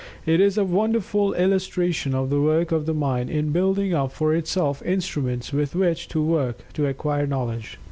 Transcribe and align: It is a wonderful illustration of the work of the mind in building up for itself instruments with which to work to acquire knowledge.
It 0.25 0.41
is 0.41 0.57
a 0.57 0.63
wonderful 0.63 1.35
illustration 1.35 2.15
of 2.15 2.31
the 2.31 2.41
work 2.41 2.71
of 2.71 2.87
the 2.87 2.93
mind 2.95 3.29
in 3.29 3.51
building 3.51 3.93
up 3.93 4.11
for 4.11 4.33
itself 4.33 4.81
instruments 4.81 5.53
with 5.53 5.75
which 5.75 6.07
to 6.07 6.19
work 6.23 6.61
to 6.73 6.87
acquire 6.87 7.27
knowledge. 7.27 7.77